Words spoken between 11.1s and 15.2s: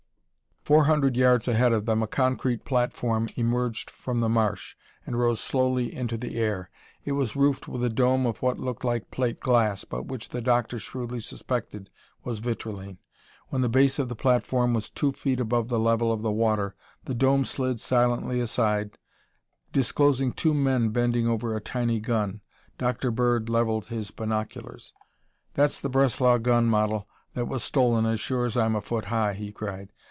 suspected was vitrilene. When the base of the platform was two